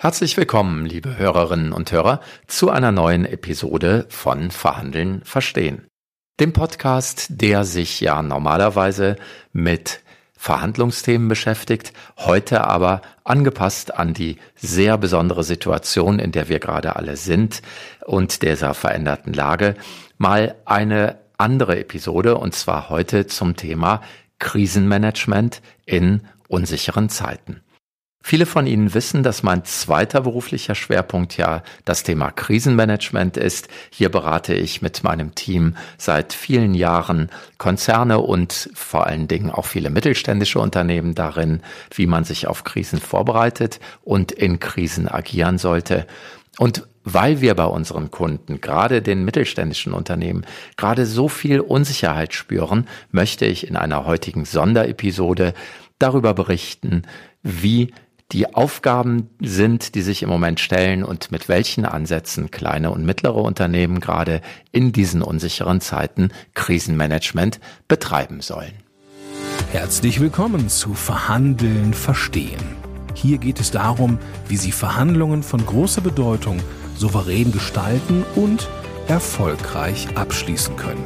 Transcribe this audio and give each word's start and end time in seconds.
Herzlich 0.00 0.36
willkommen, 0.36 0.86
liebe 0.86 1.18
Hörerinnen 1.18 1.72
und 1.72 1.90
Hörer, 1.90 2.20
zu 2.46 2.70
einer 2.70 2.92
neuen 2.92 3.24
Episode 3.24 4.06
von 4.10 4.52
Verhandeln 4.52 5.22
verstehen. 5.24 5.88
Dem 6.38 6.52
Podcast, 6.52 7.26
der 7.30 7.64
sich 7.64 8.00
ja 8.00 8.22
normalerweise 8.22 9.16
mit 9.52 9.98
Verhandlungsthemen 10.36 11.26
beschäftigt, 11.26 11.92
heute 12.16 12.62
aber 12.62 13.02
angepasst 13.24 13.92
an 13.92 14.14
die 14.14 14.36
sehr 14.54 14.98
besondere 14.98 15.42
Situation, 15.42 16.20
in 16.20 16.30
der 16.30 16.48
wir 16.48 16.60
gerade 16.60 16.94
alle 16.94 17.16
sind 17.16 17.60
und 18.06 18.42
dieser 18.42 18.74
veränderten 18.74 19.32
Lage, 19.32 19.74
mal 20.16 20.54
eine 20.64 21.18
andere 21.38 21.76
Episode 21.76 22.38
und 22.38 22.54
zwar 22.54 22.88
heute 22.88 23.26
zum 23.26 23.56
Thema 23.56 24.00
Krisenmanagement 24.38 25.60
in 25.86 26.20
unsicheren 26.46 27.08
Zeiten. 27.08 27.62
Viele 28.20 28.46
von 28.46 28.66
Ihnen 28.66 28.92
wissen, 28.94 29.22
dass 29.22 29.42
mein 29.42 29.64
zweiter 29.64 30.20
beruflicher 30.20 30.74
Schwerpunkt 30.74 31.36
ja 31.36 31.62
das 31.84 32.02
Thema 32.02 32.30
Krisenmanagement 32.30 33.36
ist. 33.36 33.68
Hier 33.90 34.10
berate 34.10 34.54
ich 34.54 34.82
mit 34.82 35.02
meinem 35.02 35.34
Team 35.34 35.76
seit 35.96 36.32
vielen 36.32 36.74
Jahren 36.74 37.30
Konzerne 37.58 38.18
und 38.18 38.70
vor 38.74 39.06
allen 39.06 39.28
Dingen 39.28 39.50
auch 39.50 39.64
viele 39.64 39.88
mittelständische 39.88 40.58
Unternehmen 40.58 41.14
darin, 41.14 41.62
wie 41.94 42.06
man 42.06 42.24
sich 42.24 42.48
auf 42.48 42.64
Krisen 42.64 43.00
vorbereitet 43.00 43.80
und 44.02 44.32
in 44.32 44.58
Krisen 44.58 45.08
agieren 45.08 45.56
sollte. 45.56 46.06
Und 46.58 46.86
weil 47.04 47.40
wir 47.40 47.54
bei 47.54 47.64
unseren 47.64 48.10
Kunden, 48.10 48.60
gerade 48.60 49.00
den 49.00 49.24
mittelständischen 49.24 49.94
Unternehmen, 49.94 50.44
gerade 50.76 51.06
so 51.06 51.28
viel 51.28 51.60
Unsicherheit 51.60 52.34
spüren, 52.34 52.86
möchte 53.10 53.46
ich 53.46 53.66
in 53.66 53.76
einer 53.76 54.04
heutigen 54.04 54.44
Sonderepisode 54.44 55.54
darüber 55.98 56.34
berichten, 56.34 57.02
wie 57.42 57.94
die 58.32 58.54
Aufgaben 58.54 59.30
sind, 59.40 59.94
die 59.94 60.02
sich 60.02 60.22
im 60.22 60.28
Moment 60.28 60.60
stellen 60.60 61.02
und 61.02 61.32
mit 61.32 61.48
welchen 61.48 61.86
Ansätzen 61.86 62.50
kleine 62.50 62.90
und 62.90 63.04
mittlere 63.04 63.36
Unternehmen 63.36 64.00
gerade 64.00 64.42
in 64.70 64.92
diesen 64.92 65.22
unsicheren 65.22 65.80
Zeiten 65.80 66.30
Krisenmanagement 66.54 67.58
betreiben 67.88 68.42
sollen. 68.42 68.72
Herzlich 69.72 70.20
willkommen 70.20 70.68
zu 70.68 70.92
Verhandeln 70.92 71.94
verstehen. 71.94 72.76
Hier 73.14 73.38
geht 73.38 73.60
es 73.60 73.70
darum, 73.70 74.18
wie 74.46 74.56
Sie 74.56 74.72
Verhandlungen 74.72 75.42
von 75.42 75.64
großer 75.64 76.02
Bedeutung 76.02 76.60
souverän 76.96 77.50
gestalten 77.50 78.24
und 78.36 78.68
erfolgreich 79.08 80.06
abschließen 80.16 80.76
können. 80.76 81.04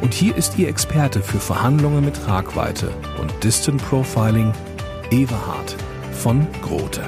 Und 0.00 0.14
hier 0.14 0.34
ist 0.34 0.58
Ihr 0.58 0.68
Experte 0.68 1.22
für 1.22 1.40
Verhandlungen 1.40 2.04
mit 2.04 2.16
Tragweite 2.16 2.90
und 3.20 3.32
Distant 3.44 3.82
Profiling, 3.86 4.52
Everhard 5.10 5.76
von 6.18 6.48
Grote. 6.62 7.02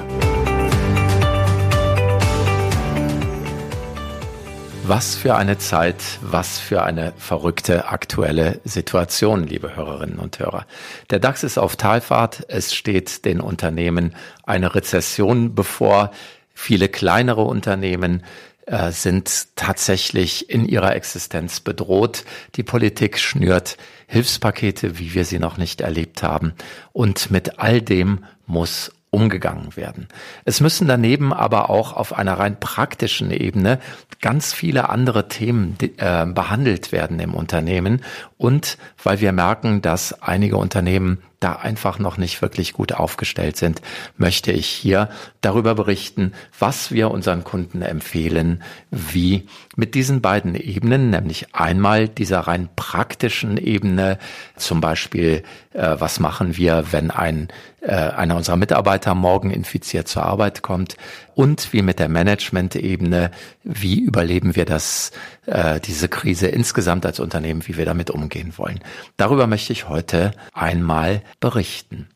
Was 4.83 5.15
für 5.15 5.35
eine 5.35 5.57
Zeit, 5.57 5.97
was 6.21 6.59
für 6.59 6.83
eine 6.83 7.13
verrückte 7.17 7.89
aktuelle 7.89 8.61
Situation, 8.63 9.45
liebe 9.45 9.75
Hörerinnen 9.75 10.17
und 10.17 10.39
Hörer. 10.39 10.65
Der 11.09 11.19
DAX 11.19 11.43
ist 11.43 11.57
auf 11.57 11.75
Talfahrt, 11.75 12.45
es 12.47 12.73
steht 12.73 13.25
den 13.25 13.41
Unternehmen 13.41 14.15
eine 14.43 14.75
Rezession 14.75 15.55
bevor. 15.55 16.11
Viele 16.53 16.87
kleinere 16.87 17.43
Unternehmen 17.43 18.23
äh, 18.65 18.91
sind 18.91 19.57
tatsächlich 19.57 20.49
in 20.49 20.65
ihrer 20.65 20.95
Existenz 20.95 21.59
bedroht. 21.59 22.23
Die 22.55 22.63
Politik 22.63 23.19
schnürt 23.19 23.77
Hilfspakete, 24.07 24.99
wie 24.99 25.13
wir 25.13 25.25
sie 25.25 25.39
noch 25.39 25.57
nicht 25.57 25.81
erlebt 25.81 26.23
haben. 26.23 26.53
Und 26.93 27.29
mit 27.29 27.59
all 27.59 27.81
dem 27.81 28.23
muss 28.45 28.91
umgegangen 29.11 29.75
werden. 29.75 30.07
Es 30.45 30.61
müssen 30.61 30.87
daneben 30.87 31.33
aber 31.33 31.69
auch 31.69 31.93
auf 31.93 32.13
einer 32.13 32.39
rein 32.39 32.59
praktischen 32.59 33.29
Ebene 33.29 33.79
ganz 34.21 34.53
viele 34.53 34.89
andere 34.89 35.27
Themen 35.27 35.77
äh, 35.97 36.25
behandelt 36.25 36.93
werden 36.93 37.19
im 37.19 37.33
Unternehmen 37.33 38.01
und 38.37 38.77
weil 39.03 39.19
wir 39.19 39.33
merken, 39.33 39.81
dass 39.81 40.21
einige 40.21 40.55
Unternehmen 40.57 41.21
da 41.41 41.53
einfach 41.53 41.99
noch 41.99 42.17
nicht 42.17 42.41
wirklich 42.41 42.71
gut 42.71 42.93
aufgestellt 42.93 43.57
sind, 43.57 43.81
möchte 44.15 44.51
ich 44.51 44.67
hier 44.67 45.09
darüber 45.41 45.75
berichten, 45.75 46.33
was 46.57 46.91
wir 46.91 47.11
unseren 47.11 47.43
Kunden 47.43 47.81
empfehlen, 47.81 48.63
wie 48.91 49.47
mit 49.75 49.95
diesen 49.95 50.21
beiden 50.21 50.55
Ebenen, 50.55 51.09
nämlich 51.09 51.53
einmal 51.53 52.07
dieser 52.07 52.41
rein 52.41 52.69
praktischen 52.75 53.57
Ebene, 53.57 54.19
zum 54.55 54.81
Beispiel, 54.81 55.43
äh, 55.73 55.95
was 55.97 56.19
machen 56.19 56.57
wir, 56.57 56.85
wenn 56.91 57.09
ein, 57.09 57.47
äh, 57.81 57.91
einer 57.91 58.35
unserer 58.35 58.57
Mitarbeiter 58.57 59.15
morgen 59.15 59.49
infiziert 59.49 60.07
zur 60.07 60.23
Arbeit 60.23 60.61
kommt 60.61 60.95
und 61.33 61.73
wie 61.73 61.81
mit 61.81 61.97
der 61.97 62.09
Management-Ebene, 62.09 63.31
wie 63.63 63.99
überleben 63.99 64.55
wir 64.55 64.65
das, 64.65 65.11
äh, 65.47 65.79
diese 65.79 66.07
Krise 66.07 66.47
insgesamt 66.47 67.05
als 67.05 67.19
Unternehmen, 67.19 67.67
wie 67.67 67.77
wir 67.77 67.85
damit 67.85 68.11
umgehen 68.11 68.53
wollen. 68.57 68.79
Darüber 69.17 69.47
möchte 69.47 69.73
ich 69.73 69.89
heute 69.89 70.31
einmal 70.53 71.23
berichten. 71.39 72.07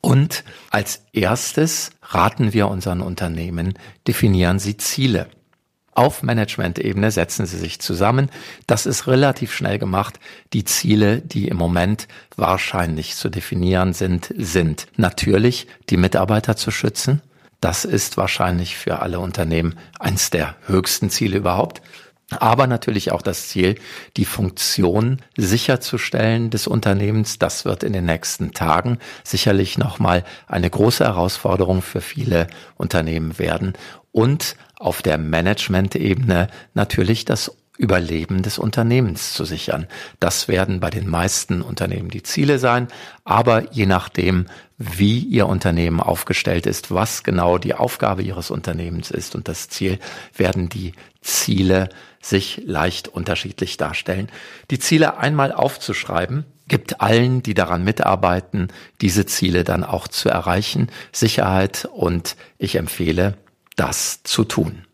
Und 0.00 0.44
als 0.70 1.02
erstes 1.12 1.90
raten 2.02 2.52
wir 2.52 2.68
unseren 2.68 3.00
Unternehmen, 3.00 3.74
definieren 4.06 4.58
Sie 4.58 4.76
Ziele. 4.76 5.28
Auf 5.94 6.22
Management-Ebene 6.22 7.10
setzen 7.10 7.46
Sie 7.46 7.58
sich 7.58 7.78
zusammen. 7.78 8.30
Das 8.66 8.86
ist 8.86 9.06
relativ 9.06 9.52
schnell 9.52 9.78
gemacht. 9.78 10.18
Die 10.54 10.64
Ziele, 10.64 11.20
die 11.20 11.48
im 11.48 11.58
Moment 11.58 12.08
wahrscheinlich 12.34 13.14
zu 13.14 13.28
definieren 13.28 13.92
sind, 13.92 14.32
sind 14.36 14.86
natürlich 14.96 15.66
die 15.90 15.98
Mitarbeiter 15.98 16.56
zu 16.56 16.70
schützen. 16.70 17.20
Das 17.60 17.84
ist 17.84 18.16
wahrscheinlich 18.16 18.76
für 18.76 19.00
alle 19.00 19.20
Unternehmen 19.20 19.78
eins 20.00 20.30
der 20.30 20.56
höchsten 20.66 21.10
Ziele 21.10 21.36
überhaupt 21.36 21.80
aber 22.34 22.66
natürlich 22.66 23.12
auch 23.12 23.22
das 23.22 23.48
Ziel, 23.48 23.76
die 24.16 24.24
Funktion 24.24 25.20
sicherzustellen 25.36 26.50
des 26.50 26.66
Unternehmens. 26.66 27.38
Das 27.38 27.64
wird 27.64 27.82
in 27.82 27.92
den 27.92 28.06
nächsten 28.06 28.52
Tagen 28.52 28.98
sicherlich 29.24 29.78
nochmal 29.78 30.24
eine 30.46 30.68
große 30.68 31.04
Herausforderung 31.04 31.82
für 31.82 32.00
viele 32.00 32.46
Unternehmen 32.76 33.38
werden. 33.38 33.74
Und 34.10 34.56
auf 34.78 35.00
der 35.00 35.16
Management-Ebene 35.16 36.48
natürlich 36.74 37.24
das 37.24 37.56
Überleben 37.82 38.42
des 38.42 38.58
Unternehmens 38.58 39.34
zu 39.34 39.44
sichern. 39.44 39.88
Das 40.20 40.46
werden 40.46 40.78
bei 40.78 40.88
den 40.88 41.08
meisten 41.08 41.62
Unternehmen 41.62 42.10
die 42.10 42.22
Ziele 42.22 42.60
sein, 42.60 42.86
aber 43.24 43.72
je 43.72 43.86
nachdem, 43.86 44.46
wie 44.78 45.18
Ihr 45.18 45.48
Unternehmen 45.48 45.98
aufgestellt 45.98 46.66
ist, 46.66 46.92
was 46.92 47.24
genau 47.24 47.58
die 47.58 47.74
Aufgabe 47.74 48.22
Ihres 48.22 48.52
Unternehmens 48.52 49.10
ist 49.10 49.34
und 49.34 49.48
das 49.48 49.68
Ziel, 49.68 49.98
werden 50.36 50.68
die 50.68 50.92
Ziele 51.22 51.88
sich 52.20 52.62
leicht 52.64 53.08
unterschiedlich 53.08 53.78
darstellen. 53.78 54.28
Die 54.70 54.78
Ziele 54.78 55.18
einmal 55.18 55.50
aufzuschreiben, 55.50 56.44
gibt 56.68 57.00
allen, 57.00 57.42
die 57.42 57.54
daran 57.54 57.82
mitarbeiten, 57.82 58.68
diese 59.00 59.26
Ziele 59.26 59.64
dann 59.64 59.82
auch 59.82 60.06
zu 60.06 60.28
erreichen, 60.28 60.88
Sicherheit 61.10 61.88
und 61.92 62.36
ich 62.58 62.76
empfehle, 62.76 63.36
das 63.74 64.22
zu 64.22 64.44
tun. 64.44 64.84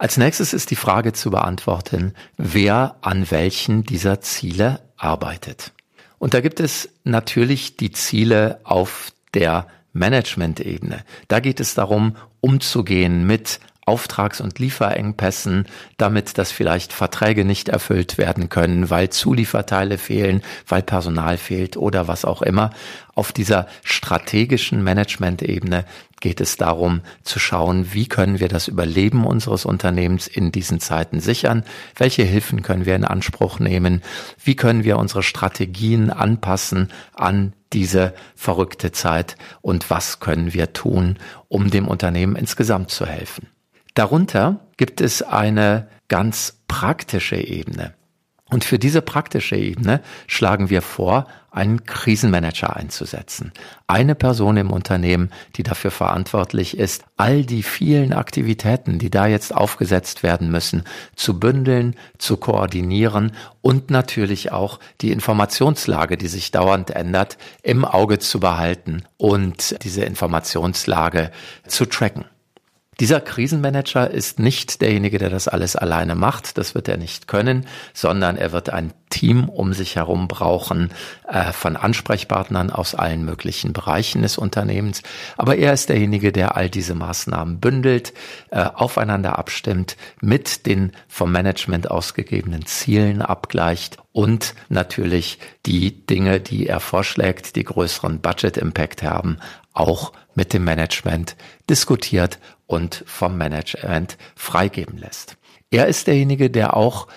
Als 0.00 0.16
nächstes 0.16 0.54
ist 0.54 0.70
die 0.70 0.76
Frage 0.76 1.12
zu 1.12 1.30
beantworten, 1.30 2.14
wer 2.38 2.96
an 3.02 3.30
welchen 3.30 3.84
dieser 3.84 4.22
Ziele 4.22 4.80
arbeitet. 4.96 5.72
Und 6.18 6.32
da 6.32 6.40
gibt 6.40 6.58
es 6.58 6.88
natürlich 7.04 7.76
die 7.76 7.92
Ziele 7.92 8.60
auf 8.64 9.12
der 9.34 9.66
Management-Ebene. 9.92 11.04
Da 11.28 11.40
geht 11.40 11.60
es 11.60 11.74
darum, 11.74 12.16
umzugehen 12.40 13.26
mit 13.26 13.60
Auftrags- 13.84 14.40
und 14.40 14.58
Lieferengpässen, 14.58 15.66
damit 15.98 16.38
dass 16.38 16.50
vielleicht 16.50 16.94
Verträge 16.94 17.44
nicht 17.44 17.68
erfüllt 17.68 18.16
werden 18.16 18.48
können, 18.48 18.88
weil 18.88 19.10
Zulieferteile 19.10 19.98
fehlen, 19.98 20.42
weil 20.66 20.82
Personal 20.82 21.36
fehlt 21.36 21.76
oder 21.76 22.08
was 22.08 22.24
auch 22.24 22.40
immer. 22.40 22.70
Auf 23.14 23.32
dieser 23.32 23.66
strategischen 23.82 24.82
Management-Ebene 24.82 25.84
geht 26.20 26.40
es 26.40 26.56
darum 26.56 27.00
zu 27.22 27.38
schauen, 27.38 27.92
wie 27.92 28.06
können 28.06 28.40
wir 28.40 28.48
das 28.48 28.68
Überleben 28.68 29.26
unseres 29.26 29.64
Unternehmens 29.64 30.26
in 30.26 30.52
diesen 30.52 30.80
Zeiten 30.80 31.20
sichern, 31.20 31.64
welche 31.96 32.22
Hilfen 32.22 32.62
können 32.62 32.86
wir 32.86 32.94
in 32.94 33.04
Anspruch 33.04 33.58
nehmen, 33.58 34.02
wie 34.42 34.56
können 34.56 34.84
wir 34.84 34.98
unsere 34.98 35.22
Strategien 35.22 36.10
anpassen 36.10 36.88
an 37.14 37.54
diese 37.72 38.14
verrückte 38.34 38.92
Zeit 38.92 39.36
und 39.60 39.90
was 39.90 40.20
können 40.20 40.52
wir 40.52 40.72
tun, 40.72 41.18
um 41.48 41.70
dem 41.70 41.88
Unternehmen 41.88 42.36
insgesamt 42.36 42.90
zu 42.90 43.06
helfen. 43.06 43.48
Darunter 43.94 44.60
gibt 44.76 45.00
es 45.00 45.22
eine 45.22 45.88
ganz 46.08 46.60
praktische 46.68 47.36
Ebene. 47.36 47.94
Und 48.50 48.64
für 48.64 48.78
diese 48.78 49.00
praktische 49.00 49.56
Ebene 49.56 50.00
schlagen 50.26 50.70
wir 50.70 50.82
vor, 50.82 51.26
einen 51.52 51.84
Krisenmanager 51.84 52.76
einzusetzen. 52.76 53.52
Eine 53.86 54.14
Person 54.14 54.56
im 54.56 54.70
Unternehmen, 54.70 55.30
die 55.56 55.62
dafür 55.62 55.90
verantwortlich 55.90 56.76
ist, 56.76 57.04
all 57.16 57.44
die 57.44 57.62
vielen 57.62 58.12
Aktivitäten, 58.12 58.98
die 58.98 59.10
da 59.10 59.26
jetzt 59.26 59.54
aufgesetzt 59.54 60.22
werden 60.22 60.50
müssen, 60.50 60.84
zu 61.16 61.40
bündeln, 61.40 61.96
zu 62.18 62.36
koordinieren 62.36 63.32
und 63.62 63.90
natürlich 63.90 64.52
auch 64.52 64.78
die 65.00 65.10
Informationslage, 65.10 66.16
die 66.16 66.28
sich 66.28 66.50
dauernd 66.52 66.90
ändert, 66.90 67.36
im 67.62 67.84
Auge 67.84 68.18
zu 68.18 68.38
behalten 68.38 69.02
und 69.16 69.82
diese 69.82 70.04
Informationslage 70.04 71.30
zu 71.66 71.86
tracken. 71.86 72.26
Dieser 73.00 73.22
Krisenmanager 73.22 74.10
ist 74.10 74.38
nicht 74.38 74.82
derjenige, 74.82 75.16
der 75.16 75.30
das 75.30 75.48
alles 75.48 75.74
alleine 75.74 76.14
macht, 76.14 76.58
das 76.58 76.74
wird 76.74 76.86
er 76.86 76.98
nicht 76.98 77.28
können, 77.28 77.66
sondern 77.94 78.36
er 78.36 78.52
wird 78.52 78.68
ein 78.68 78.92
Team 79.08 79.48
um 79.48 79.72
sich 79.72 79.96
herum 79.96 80.28
brauchen 80.28 80.90
äh, 81.26 81.50
von 81.52 81.76
Ansprechpartnern 81.76 82.68
aus 82.70 82.94
allen 82.94 83.24
möglichen 83.24 83.72
Bereichen 83.72 84.20
des 84.20 84.36
Unternehmens. 84.36 85.02
Aber 85.38 85.56
er 85.56 85.72
ist 85.72 85.88
derjenige, 85.88 86.30
der 86.30 86.56
all 86.56 86.68
diese 86.68 86.94
Maßnahmen 86.94 87.58
bündelt, 87.58 88.12
äh, 88.50 88.64
aufeinander 88.64 89.38
abstimmt, 89.38 89.96
mit 90.20 90.66
den 90.66 90.92
vom 91.08 91.32
Management 91.32 91.90
ausgegebenen 91.90 92.66
Zielen 92.66 93.22
abgleicht 93.22 93.96
und 94.12 94.54
natürlich 94.68 95.38
die 95.64 96.04
Dinge, 96.06 96.38
die 96.38 96.66
er 96.66 96.80
vorschlägt, 96.80 97.56
die 97.56 97.64
größeren 97.64 98.20
Budget-Impact 98.20 99.02
haben, 99.02 99.38
auch 99.72 100.12
mit 100.34 100.52
dem 100.52 100.64
Management 100.64 101.36
diskutiert 101.68 102.38
und 102.70 103.02
vom 103.06 103.36
Management 103.36 104.16
freigeben 104.36 104.96
lässt. 104.96 105.36
Er 105.70 105.86
ist 105.86 106.06
derjenige, 106.06 106.50
der 106.50 106.76
auch 106.76 107.08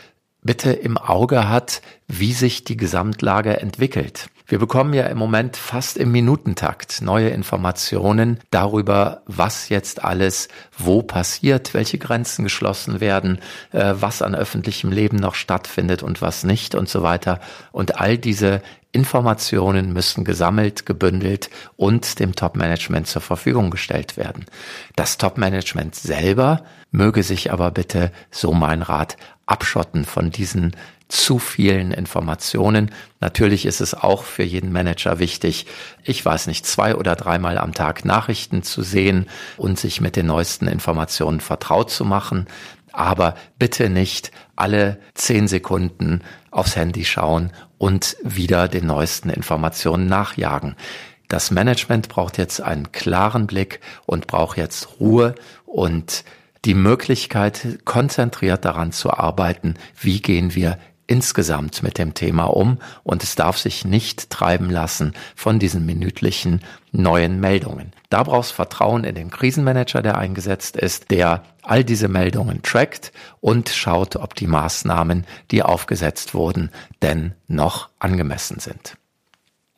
bitte 0.42 0.72
im 0.74 0.98
Auge 0.98 1.48
hat, 1.48 1.82
wie 2.08 2.34
sich 2.34 2.64
die 2.64 2.78
Gesamtlage 2.78 3.60
entwickelt. 3.60 4.30
Wir 4.46 4.60
bekommen 4.60 4.94
ja 4.94 5.06
im 5.06 5.18
Moment 5.18 5.56
fast 5.56 5.98
im 5.98 6.12
Minutentakt 6.12 7.02
neue 7.02 7.30
Informationen 7.30 8.40
darüber, 8.52 9.22
was 9.26 9.70
jetzt 9.70 10.04
alles 10.04 10.50
wo 10.78 11.02
passiert, 11.02 11.74
welche 11.74 11.98
Grenzen 11.98 12.44
geschlossen 12.44 13.00
werden, 13.00 13.40
äh, 13.72 13.94
was 13.96 14.22
an 14.22 14.36
öffentlichem 14.36 14.92
Leben 14.92 15.18
noch 15.18 15.36
stattfindet 15.36 16.04
und 16.04 16.22
was 16.22 16.44
nicht 16.44 16.76
und 16.76 16.90
so 16.90 17.04
weiter. 17.04 17.40
Und 17.72 18.02
all 18.02 18.18
diese 18.18 18.62
Informationen 18.92 19.92
müssen 19.92 20.24
gesammelt, 20.24 20.86
gebündelt 20.86 21.50
und 21.78 22.20
dem 22.20 22.36
Top-Management 22.36 23.08
zur 23.08 23.24
Verfügung 23.24 23.72
gestellt 23.72 24.18
werden. 24.18 24.46
Das 24.96 25.18
Top-Management 25.18 25.96
selber 25.96 26.64
möge 26.92 27.24
sich 27.24 27.52
aber 27.52 27.72
bitte, 27.72 28.12
so 28.30 28.54
mein 28.54 28.84
Rat, 28.84 29.18
abschotten 29.48 30.06
von 30.06 30.30
diesen 30.30 30.76
zu 31.14 31.38
vielen 31.38 31.92
Informationen. 31.92 32.90
Natürlich 33.20 33.68
ist 33.68 33.82
es 33.82 33.94
auch 33.94 34.24
für 34.24 34.42
jeden 34.42 34.72
Manager 34.72 35.20
wichtig, 35.20 35.68
ich 36.04 36.26
weiß 36.26 36.48
nicht, 36.48 36.66
zwei 36.66 36.96
oder 36.96 37.16
dreimal 37.16 37.60
am 37.60 37.72
Tag 37.72 38.04
Nachrichten 38.04 38.64
zu 38.64 38.82
sehen 38.82 39.28
und 39.56 39.80
sich 39.80 40.02
mit 40.02 40.16
den 40.16 40.26
neuesten 40.26 40.68
Informationen 40.68 41.40
vertraut 41.40 41.92
zu 41.92 42.04
machen. 42.04 42.48
Aber 42.92 43.36
bitte 43.60 43.90
nicht 43.90 44.32
alle 44.56 45.00
zehn 45.14 45.48
Sekunden 45.48 46.22
aufs 46.50 46.76
Handy 46.76 47.06
schauen 47.06 47.52
und 47.78 48.18
wieder 48.24 48.68
den 48.68 48.88
neuesten 48.88 49.30
Informationen 49.30 50.08
nachjagen. 50.08 50.76
Das 51.28 51.52
Management 51.52 52.10
braucht 52.10 52.40
jetzt 52.40 52.60
einen 52.60 52.92
klaren 52.92 53.46
Blick 53.46 53.82
und 54.08 54.26
braucht 54.26 54.58
jetzt 54.58 55.00
Ruhe 55.00 55.36
und 55.66 56.24
die 56.66 56.74
Möglichkeit, 56.76 57.80
konzentriert 57.86 58.66
daran 58.66 58.92
zu 58.92 59.12
arbeiten, 59.12 59.76
wie 60.00 60.22
gehen 60.22 60.56
wir 60.56 60.80
insgesamt 61.08 61.84
mit 61.84 61.98
dem 61.98 62.14
Thema 62.14 62.46
um 62.46 62.80
und 63.04 63.24
es 63.24 63.36
darf 63.36 63.58
sich 63.58 63.86
nicht 63.86 64.30
treiben 64.30 64.70
lassen 64.70 65.14
von 65.36 65.60
diesen 65.60 65.86
minütlichen 65.86 66.62
neuen 66.92 67.40
Meldungen. 67.40 67.92
Da 68.10 68.24
brauchst 68.24 68.54
Vertrauen 68.54 69.04
in 69.04 69.16
den 69.16 69.30
Krisenmanager, 69.30 70.02
der 70.02 70.18
eingesetzt 70.18 70.78
ist, 70.78 71.12
der 71.12 71.44
all 71.62 71.84
diese 71.84 72.08
Meldungen 72.08 72.62
trackt 72.62 73.12
und 73.42 73.70
schaut, 73.70 74.16
ob 74.16 74.36
die 74.36 74.48
Maßnahmen, 74.48 75.26
die 75.52 75.64
aufgesetzt 75.64 76.34
wurden, 76.34 76.70
denn 77.02 77.34
noch 77.48 77.90
angemessen 78.00 78.60
sind. 78.60 78.98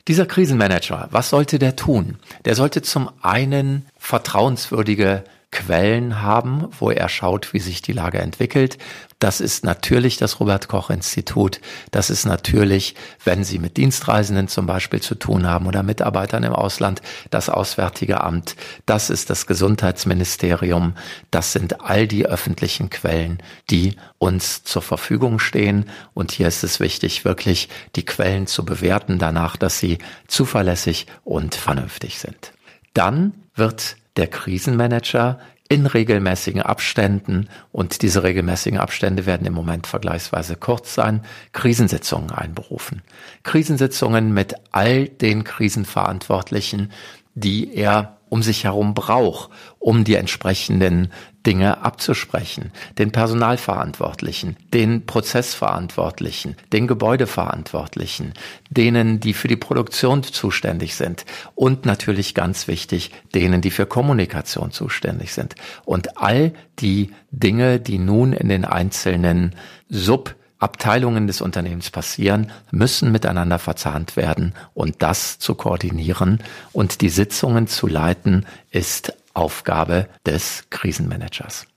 Dieser 0.07 0.27
Krisenmanager, 0.27 1.07
was 1.09 1.29
sollte 1.29 1.57
der 1.57 1.75
tun? 1.75 2.17
Der 2.45 2.53
sollte 2.53 2.83
zum 2.83 3.09
einen 3.21 3.87
vertrauenswürdige 3.97 5.23
Quellen 5.55 6.21
haben, 6.21 6.67
wo 6.79 6.91
er 6.91 7.09
schaut, 7.09 7.53
wie 7.53 7.59
sich 7.59 7.81
die 7.81 7.93
Lage 7.93 8.19
entwickelt. 8.19 8.77
Das 9.19 9.39
ist 9.39 9.63
natürlich 9.63 10.17
das 10.17 10.41
Robert 10.41 10.67
Koch 10.67 10.89
Institut. 10.89 11.61
Das 11.91 12.09
ist 12.09 12.25
natürlich, 12.25 12.95
wenn 13.23 13.45
Sie 13.45 13.59
mit 13.59 13.77
Dienstreisenden 13.77 14.49
zum 14.49 14.65
Beispiel 14.65 15.01
zu 15.01 15.15
tun 15.15 15.47
haben 15.47 15.67
oder 15.67 15.83
Mitarbeitern 15.83 16.43
im 16.43 16.51
Ausland, 16.51 17.01
das 17.31 17.49
Auswärtige 17.49 18.21
Amt. 18.21 18.57
Das 18.85 19.09
ist 19.09 19.29
das 19.29 19.47
Gesundheitsministerium. 19.47 20.95
Das 21.31 21.53
sind 21.53 21.81
all 21.81 22.07
die 22.07 22.25
öffentlichen 22.25 22.89
Quellen, 22.89 23.41
die 23.69 23.95
uns 24.17 24.65
zur 24.65 24.81
Verfügung 24.81 25.39
stehen. 25.39 25.89
Und 26.13 26.33
hier 26.33 26.49
ist 26.49 26.63
es 26.65 26.81
wichtig, 26.81 27.23
wirklich 27.23 27.69
die 27.95 28.05
Quellen 28.05 28.47
zu 28.47 28.65
bewerten 28.65 29.17
danach, 29.17 29.55
dass 29.55 29.79
sie 29.79 29.97
zuverlässig 30.27 31.07
und 31.23 31.55
vernünftig 31.55 32.19
sind. 32.19 32.51
Dann 32.93 33.33
wird 33.55 33.95
der 34.17 34.27
Krisenmanager 34.27 35.39
in 35.67 35.85
regelmäßigen 35.85 36.61
Abständen, 36.61 37.49
und 37.71 38.01
diese 38.01 38.23
regelmäßigen 38.23 38.79
Abstände 38.79 39.25
werden 39.25 39.47
im 39.47 39.53
Moment 39.53 39.87
vergleichsweise 39.87 40.55
kurz 40.55 40.93
sein, 40.93 41.21
Krisensitzungen 41.53 42.31
einberufen. 42.31 43.01
Krisensitzungen 43.43 44.33
mit 44.33 44.55
all 44.71 45.07
den 45.07 45.43
Krisenverantwortlichen, 45.43 46.91
die 47.33 47.73
er 47.73 48.17
um 48.29 48.43
sich 48.43 48.63
herum 48.63 48.93
braucht, 48.93 49.49
um 49.79 50.03
die 50.03 50.15
entsprechenden 50.15 51.11
Dinge 51.45 51.83
abzusprechen. 51.83 52.71
Den 52.97 53.11
Personalverantwortlichen, 53.11 54.57
den 54.73 55.05
Prozessverantwortlichen, 55.05 56.55
den 56.73 56.87
Gebäudeverantwortlichen, 56.87 58.33
denen, 58.69 59.19
die 59.19 59.33
für 59.33 59.47
die 59.47 59.55
Produktion 59.55 60.23
zuständig 60.23 60.95
sind 60.95 61.25
und 61.53 61.85
natürlich 61.85 62.33
ganz 62.33 62.67
wichtig, 62.67 63.11
denen, 63.33 63.61
die 63.61 63.71
für 63.71 63.85
Kommunikation 63.85 64.71
zuständig 64.71 65.33
sind. 65.33 65.55
Und 65.85 66.17
all 66.17 66.53
die 66.79 67.11
Dinge, 67.31 67.79
die 67.79 67.99
nun 67.99 68.33
in 68.33 68.49
den 68.49 68.65
einzelnen 68.65 69.55
Sub 69.89 70.35
Abteilungen 70.57 71.27
des 71.27 71.41
Unternehmens 71.41 71.91
passieren, 71.91 72.51
müssen 72.71 73.11
miteinander 73.11 73.59
verzahnt 73.59 74.15
werden 74.15 74.53
und 74.73 74.95
das 75.03 75.37
zu 75.37 75.53
koordinieren 75.53 76.41
und 76.71 77.01
die 77.01 77.09
Sitzungen 77.09 77.67
zu 77.67 77.87
leiten, 77.87 78.45
ist 78.71 79.13
Aufgabe 79.35 80.07
des 80.25 80.65
Krisenmanagers. 80.71 81.67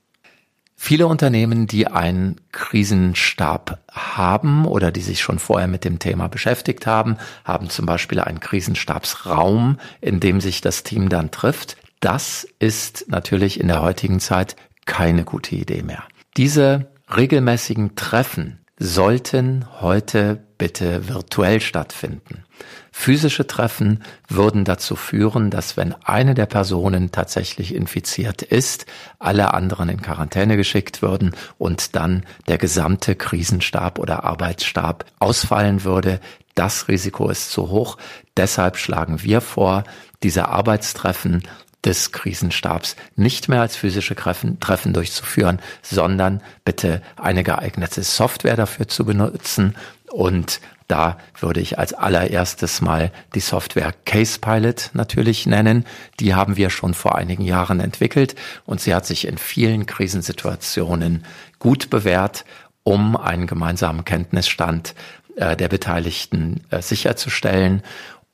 Viele 0.81 1.09
Unternehmen, 1.09 1.67
die 1.67 1.89
einen 1.89 2.41
Krisenstab 2.53 3.81
haben 3.91 4.65
oder 4.65 4.93
die 4.93 5.01
sich 5.01 5.21
schon 5.21 5.41
vorher 5.41 5.67
mit 5.67 5.85
dem 5.85 5.99
Thema 5.99 6.29
beschäftigt 6.29 6.87
haben, 6.87 7.17
haben 7.45 7.69
zum 7.69 7.85
Beispiel 7.85 8.21
einen 8.21 8.39
Krisenstabsraum, 8.39 9.79
in 10.01 10.21
dem 10.21 10.41
sich 10.41 10.61
das 10.61 10.85
Team 10.85 11.09
dann 11.09 11.33
trifft. 11.33 11.77
Das 11.99 12.47
ist 12.61 13.07
natürlich 13.09 13.59
in 13.59 13.67
der 13.67 13.83
heutigen 13.83 14.21
Zeit 14.21 14.55
keine 14.87 15.25
gute 15.25 15.57
Idee 15.57 15.83
mehr. 15.83 16.05
Diese 16.37 16.87
regelmäßigen 17.15 17.97
Treffen 17.97 18.61
sollten 18.79 19.65
heute 19.81 20.43
bitte 20.57 21.09
virtuell 21.09 21.61
stattfinden. 21.61 22.45
Physische 22.91 23.47
Treffen 23.47 24.03
würden 24.29 24.65
dazu 24.65 24.97
führen, 24.97 25.51
dass 25.51 25.77
wenn 25.77 25.95
eine 26.05 26.35
der 26.35 26.47
Personen 26.47 27.13
tatsächlich 27.13 27.75
infiziert 27.75 28.43
ist, 28.43 28.87
alle 29.21 29.55
anderen 29.55 29.89
in 29.89 30.03
Quarantäne 30.03 30.57
geschickt 30.57 31.01
würden 31.01 31.35
und 31.59 31.95
dann 31.95 32.25
der 32.49 32.59
gesamte 32.59 33.15
Krisenstab 33.15 34.01
oder 34.01 34.25
Arbeitsstab 34.25 35.05
ausfallen 35.21 35.85
würde. 35.85 36.21
Das 36.57 36.89
Risiko 36.89 37.29
ist 37.31 37.53
zu 37.53 37.71
hoch. 37.71 37.99
Deshalb 38.37 38.77
schlagen 38.77 39.23
wir 39.23 39.41
vor, 39.41 39.85
diese 40.25 40.49
Arbeitstreffen 40.49 41.45
des 41.89 42.13
Krisenstabs 42.13 42.95
nicht 43.17 43.49
mehr 43.49 43.63
als 43.63 43.75
physische 43.75 44.15
Treffen, 44.15 44.93
durchzuführen, 44.93 45.59
sondern 45.83 46.43
bitte 46.65 47.03
eine 47.17 47.43
geeignete 47.43 48.03
Software 48.03 48.57
dafür 48.57 48.87
zu 48.87 49.05
benutzen 49.05 49.75
und 50.13 50.61
da 50.87 51.19
würde 51.39 51.61
ich 51.61 51.79
als 51.79 51.93
allererstes 51.93 52.81
mal 52.81 53.13
die 53.35 53.41
Software 53.41 53.93
Case 54.07 54.39
Pilot 54.41 54.91
natürlich 54.95 55.45
nennen. 55.45 55.85
Die 56.19 56.35
haben 56.35 56.57
wir 56.57 56.71
schon 56.71 56.95
vor 56.95 57.17
einigen 57.17 57.43
Jahren 57.45 57.81
entwickelt 57.81 58.35
und 58.65 58.81
sie 58.81 58.95
hat 58.95 59.05
sich 59.05 59.27
in 59.27 59.37
vielen 59.37 59.85
Krisensituationen 59.85 61.25
gut 61.59 61.91
bewährt, 61.91 62.47
um 62.85 63.19
einen 63.19 63.47
gemeinsamen 63.47 64.07
Kenntnisstand 64.07 64.95
äh, 65.37 65.57
der 65.57 65.69
Beteiligten 65.69 66.65
äh, 66.71 66.81
sicherzustellen 66.81 67.83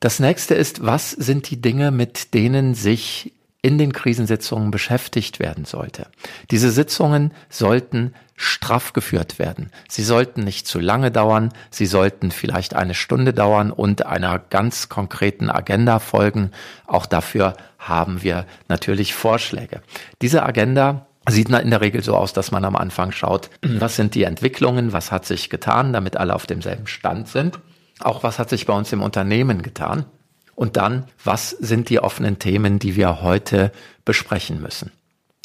Das 0.00 0.18
nächste 0.18 0.54
ist, 0.54 0.84
was 0.84 1.12
sind 1.12 1.48
die 1.48 1.62
Dinge, 1.62 1.90
mit 1.90 2.34
denen 2.34 2.74
sich 2.74 3.32
in 3.62 3.78
den 3.78 3.92
Krisensitzungen 3.92 4.72
beschäftigt 4.72 5.38
werden 5.38 5.64
sollte. 5.64 6.08
Diese 6.50 6.72
Sitzungen 6.72 7.32
sollten 7.48 8.12
straff 8.34 8.92
geführt 8.92 9.38
werden. 9.38 9.70
Sie 9.88 10.02
sollten 10.02 10.42
nicht 10.42 10.66
zu 10.66 10.80
lange 10.80 11.12
dauern, 11.12 11.52
sie 11.70 11.86
sollten 11.86 12.32
vielleicht 12.32 12.74
eine 12.74 12.94
Stunde 12.94 13.32
dauern 13.32 13.70
und 13.70 14.04
einer 14.04 14.40
ganz 14.40 14.88
konkreten 14.88 15.48
Agenda 15.48 16.00
folgen. 16.00 16.50
Auch 16.88 17.06
dafür 17.06 17.54
haben 17.78 18.24
wir 18.24 18.46
natürlich 18.68 19.14
Vorschläge. 19.14 19.80
Diese 20.20 20.42
Agenda 20.42 21.06
sieht 21.28 21.50
in 21.50 21.70
der 21.70 21.80
Regel 21.80 22.02
so 22.02 22.16
aus, 22.16 22.32
dass 22.32 22.50
man 22.50 22.64
am 22.64 22.74
Anfang 22.74 23.12
schaut, 23.12 23.48
was 23.62 23.94
sind 23.94 24.16
die 24.16 24.24
Entwicklungen, 24.24 24.92
was 24.92 25.12
hat 25.12 25.24
sich 25.24 25.50
getan, 25.50 25.92
damit 25.92 26.16
alle 26.16 26.34
auf 26.34 26.46
demselben 26.46 26.88
Stand 26.88 27.28
sind. 27.28 27.60
Auch 28.00 28.24
was 28.24 28.40
hat 28.40 28.50
sich 28.50 28.66
bei 28.66 28.72
uns 28.72 28.92
im 28.92 29.02
Unternehmen 29.02 29.62
getan. 29.62 30.04
Und 30.62 30.76
dann, 30.76 31.08
was 31.24 31.50
sind 31.50 31.90
die 31.90 31.98
offenen 31.98 32.38
Themen, 32.38 32.78
die 32.78 32.94
wir 32.94 33.20
heute 33.20 33.72
besprechen 34.04 34.62
müssen? 34.62 34.92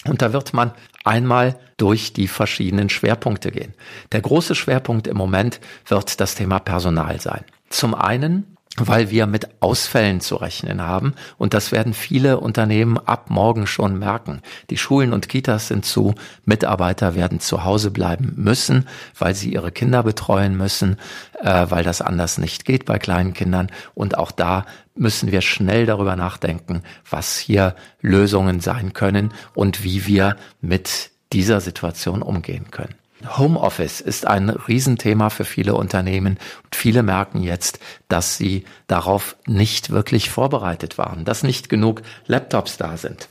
Und 0.06 0.22
da 0.22 0.32
wird 0.32 0.54
man 0.54 0.74
einmal 1.06 1.60
durch 1.78 2.14
die 2.14 2.28
verschiedenen 2.28 2.88
Schwerpunkte 2.88 3.50
gehen. 3.50 3.74
Der 4.12 4.22
große 4.22 4.54
Schwerpunkt 4.54 5.08
im 5.08 5.18
Moment 5.18 5.60
wird 5.88 6.20
das 6.20 6.36
Thema 6.36 6.60
Personal 6.60 7.20
sein. 7.20 7.44
Zum 7.72 7.96
einen 7.96 8.57
weil 8.78 9.10
wir 9.10 9.26
mit 9.26 9.50
Ausfällen 9.62 10.22
zu 10.22 10.36
rechnen 10.36 10.82
haben. 10.82 11.14
Und 11.38 11.54
das 11.54 11.72
werden 11.72 11.94
viele 11.94 12.40
Unternehmen 12.40 12.98
ab 12.98 13.30
morgen 13.30 13.68
schon 13.68 13.98
merken. 13.98 14.42
Die 14.70 14.78
Schulen 14.78 15.14
und 15.14 15.30
Kitas 15.30 15.68
sind 15.70 15.84
zu, 15.84 16.14
Mitarbeiter 16.46 17.16
werden 17.16 17.40
zu 17.40 17.64
Hause 17.64 17.92
bleiben 17.92 18.34
müssen, 18.38 18.88
weil 19.18 19.34
sie 19.34 19.54
ihre 19.54 19.72
Kinder 19.72 20.04
betreuen 20.04 20.56
müssen, 20.56 20.98
äh, 21.42 21.66
weil 21.70 21.84
das 21.84 22.02
anders 22.02 22.38
nicht 22.38 22.66
geht 22.66 22.86
bei 22.86 23.00
kleinen 23.00 23.34
Kindern. 23.34 23.72
Und 23.96 24.18
auch 24.18 24.32
da 24.32 24.66
müssen 24.96 25.32
wir 25.32 25.42
schnell 25.42 25.86
darüber 25.86 26.16
nachdenken, 26.16 26.84
was 27.10 27.38
hier 27.38 27.76
Lösungen 28.02 28.60
sein 28.60 28.94
können 28.94 29.34
und 29.54 29.84
wie 29.84 30.06
wir 30.06 30.38
mit 30.62 31.12
dieser 31.34 31.62
Situation 31.62 32.22
umgehen 32.22 32.72
können. 32.72 32.96
Homeoffice 33.26 34.00
ist 34.02 34.28
ein 34.28 34.50
Riesenthema 34.50 35.30
für 35.30 35.46
viele 35.46 35.74
Unternehmen. 35.74 36.38
Und 36.64 36.76
viele 36.76 37.04
merken 37.04 37.42
jetzt, 37.42 37.80
dass 38.08 38.38
sie 38.38 38.66
darauf 38.88 39.36
nicht 39.46 39.90
wirklich 39.90 40.30
vorbereitet 40.30 40.98
waren, 40.98 41.26
dass 41.26 41.44
nicht 41.44 41.70
genug 41.70 42.02
Laptops 42.28 42.78
da 42.78 42.98
sind, 42.98 43.30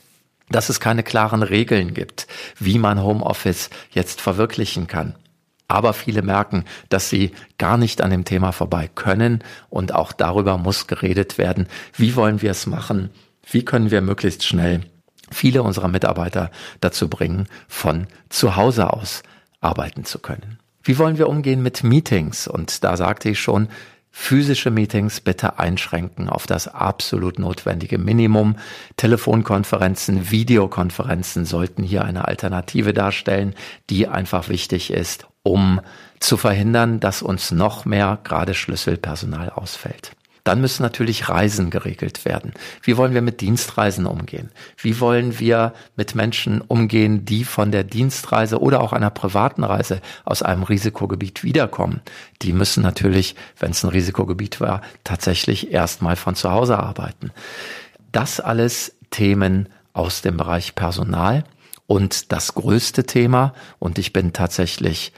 dass 0.48 0.68
es 0.68 0.80
keine 0.80 1.02
klaren 1.02 1.42
Regeln 1.42 1.94
gibt, 1.94 2.26
wie 2.58 2.78
man 2.78 3.02
Homeoffice 3.02 3.70
jetzt 3.90 4.20
verwirklichen 4.20 4.86
kann. 4.86 5.14
Aber 5.68 5.92
viele 5.92 6.22
merken, 6.22 6.64
dass 6.88 7.10
sie 7.10 7.32
gar 7.58 7.76
nicht 7.76 8.00
an 8.00 8.10
dem 8.10 8.24
Thema 8.24 8.52
vorbei 8.52 8.88
können. 8.92 9.42
Und 9.68 9.94
auch 9.94 10.12
darüber 10.12 10.58
muss 10.58 10.86
geredet 10.86 11.38
werden, 11.38 11.68
wie 11.94 12.14
wollen 12.14 12.42
wir 12.42 12.52
es 12.52 12.66
machen, 12.66 13.10
wie 13.50 13.64
können 13.64 13.90
wir 13.90 14.00
möglichst 14.00 14.44
schnell 14.44 14.82
viele 15.32 15.64
unserer 15.64 15.88
Mitarbeiter 15.88 16.52
dazu 16.80 17.08
bringen, 17.08 17.48
von 17.66 18.06
zu 18.28 18.54
Hause 18.54 18.92
aus 18.92 19.24
arbeiten 19.60 20.04
zu 20.04 20.18
können. 20.18 20.58
Wie 20.82 20.98
wollen 20.98 21.18
wir 21.18 21.28
umgehen 21.28 21.62
mit 21.62 21.82
Meetings? 21.82 22.46
Und 22.46 22.84
da 22.84 22.96
sagte 22.96 23.28
ich 23.28 23.40
schon, 23.40 23.68
physische 24.18 24.70
Meetings 24.70 25.20
bitte 25.20 25.58
einschränken 25.58 26.30
auf 26.30 26.46
das 26.46 26.68
absolut 26.68 27.38
notwendige 27.38 27.98
Minimum. 27.98 28.56
Telefonkonferenzen, 28.96 30.30
Videokonferenzen 30.30 31.44
sollten 31.44 31.82
hier 31.82 32.04
eine 32.04 32.26
Alternative 32.26 32.94
darstellen, 32.94 33.54
die 33.90 34.08
einfach 34.08 34.48
wichtig 34.48 34.90
ist, 34.90 35.26
um 35.42 35.80
zu 36.18 36.38
verhindern, 36.38 36.98
dass 36.98 37.20
uns 37.20 37.50
noch 37.50 37.84
mehr 37.84 38.18
gerade 38.24 38.54
Schlüsselpersonal 38.54 39.50
ausfällt. 39.50 40.15
Dann 40.46 40.60
müssen 40.60 40.84
natürlich 40.84 41.28
Reisen 41.28 41.70
geregelt 41.70 42.24
werden. 42.24 42.52
Wie 42.80 42.96
wollen 42.96 43.14
wir 43.14 43.20
mit 43.20 43.40
Dienstreisen 43.40 44.06
umgehen? 44.06 44.50
Wie 44.76 45.00
wollen 45.00 45.40
wir 45.40 45.74
mit 45.96 46.14
Menschen 46.14 46.60
umgehen, 46.60 47.24
die 47.24 47.42
von 47.42 47.72
der 47.72 47.82
Dienstreise 47.82 48.60
oder 48.60 48.80
auch 48.80 48.92
einer 48.92 49.10
privaten 49.10 49.64
Reise 49.64 50.00
aus 50.24 50.44
einem 50.44 50.62
Risikogebiet 50.62 51.42
wiederkommen? 51.42 52.00
Die 52.42 52.52
müssen 52.52 52.84
natürlich, 52.84 53.34
wenn 53.58 53.72
es 53.72 53.82
ein 53.82 53.90
Risikogebiet 53.90 54.60
war, 54.60 54.82
tatsächlich 55.02 55.72
erstmal 55.72 56.14
von 56.14 56.36
zu 56.36 56.52
Hause 56.52 56.78
arbeiten. 56.78 57.32
Das 58.12 58.38
alles 58.38 58.94
Themen 59.10 59.68
aus 59.94 60.22
dem 60.22 60.36
Bereich 60.36 60.76
Personal. 60.76 61.42
Und 61.88 62.30
das 62.30 62.54
größte 62.54 63.02
Thema, 63.02 63.52
und 63.80 63.98
ich 63.98 64.12
bin 64.12 64.32
tatsächlich 64.32 65.12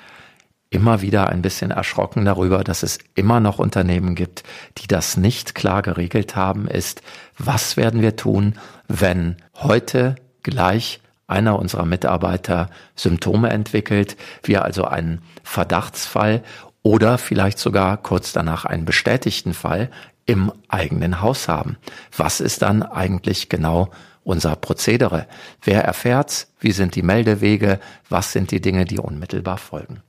immer 0.70 1.00
wieder 1.00 1.28
ein 1.28 1.42
bisschen 1.42 1.70
erschrocken 1.70 2.24
darüber, 2.24 2.62
dass 2.62 2.82
es 2.82 2.98
immer 3.14 3.40
noch 3.40 3.58
Unternehmen 3.58 4.14
gibt, 4.14 4.42
die 4.78 4.86
das 4.86 5.16
nicht 5.16 5.54
klar 5.54 5.82
geregelt 5.82 6.36
haben, 6.36 6.68
ist, 6.68 7.02
was 7.38 7.76
werden 7.76 8.02
wir 8.02 8.16
tun, 8.16 8.54
wenn 8.86 9.36
heute 9.54 10.16
gleich 10.42 11.00
einer 11.26 11.58
unserer 11.58 11.84
Mitarbeiter 11.84 12.70
Symptome 12.96 13.50
entwickelt, 13.50 14.16
wir 14.42 14.64
also 14.64 14.84
einen 14.84 15.22
Verdachtsfall 15.42 16.42
oder 16.82 17.18
vielleicht 17.18 17.58
sogar 17.58 17.96
kurz 17.98 18.32
danach 18.32 18.64
einen 18.64 18.84
bestätigten 18.84 19.52
Fall 19.52 19.90
im 20.26 20.52
eigenen 20.68 21.20
Haus 21.20 21.48
haben. 21.48 21.76
Was 22.16 22.40
ist 22.40 22.62
dann 22.62 22.82
eigentlich 22.82 23.48
genau 23.48 23.90
unser 24.24 24.56
Prozedere? 24.56 25.26
Wer 25.62 25.84
erfährt's? 25.84 26.52
Wie 26.60 26.72
sind 26.72 26.94
die 26.94 27.02
Meldewege? 27.02 27.80
Was 28.08 28.32
sind 28.32 28.50
die 28.50 28.60
Dinge, 28.60 28.84
die 28.84 28.98
unmittelbar 28.98 29.58
folgen? 29.58 30.02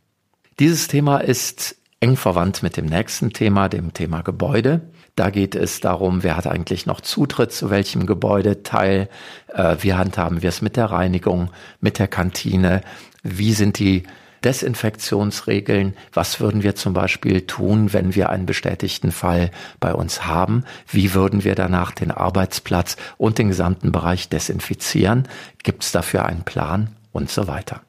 Dieses 0.59 0.89
Thema 0.89 1.19
ist 1.19 1.77
eng 2.01 2.17
verwandt 2.17 2.63
mit 2.63 2.75
dem 2.75 2.85
nächsten 2.85 3.31
Thema, 3.31 3.69
dem 3.69 3.93
Thema 3.93 4.23
Gebäude. 4.23 4.81
Da 5.15 5.29
geht 5.29 5.55
es 5.55 5.79
darum, 5.79 6.21
wer 6.21 6.35
hat 6.35 6.47
eigentlich 6.47 6.85
noch 6.85 6.99
Zutritt 6.99 7.53
zu 7.53 7.69
welchem 7.69 8.05
Gebäudeteil, 8.05 9.07
äh, 9.53 9.77
wie 9.79 9.93
handhaben 9.93 10.41
wir 10.41 10.49
es 10.49 10.61
mit 10.61 10.75
der 10.75 10.87
Reinigung, 10.87 11.49
mit 11.79 11.97
der 11.97 12.09
Kantine, 12.09 12.81
wie 13.23 13.53
sind 13.53 13.79
die 13.79 14.03
Desinfektionsregeln, 14.43 15.95
was 16.11 16.41
würden 16.41 16.61
wir 16.61 16.75
zum 16.75 16.93
Beispiel 16.93 17.41
tun, 17.41 17.93
wenn 17.93 18.13
wir 18.13 18.29
einen 18.29 18.45
bestätigten 18.45 19.13
Fall 19.13 19.51
bei 19.79 19.93
uns 19.93 20.25
haben, 20.25 20.65
wie 20.89 21.13
würden 21.13 21.45
wir 21.45 21.55
danach 21.55 21.91
den 21.91 22.11
Arbeitsplatz 22.11 22.97
und 23.17 23.37
den 23.37 23.47
gesamten 23.47 23.93
Bereich 23.93 24.27
desinfizieren, 24.27 25.25
gibt 25.63 25.83
es 25.83 25.93
dafür 25.93 26.25
einen 26.25 26.43
Plan? 26.43 26.95
Und 27.11 27.31
so 27.31 27.47
weiter. 27.47 27.81